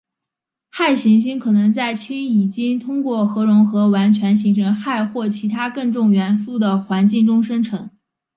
[0.71, 7.87] 氦行星可能在氢已经通过核融合完全形成氦或其它更重元素的环境中生成。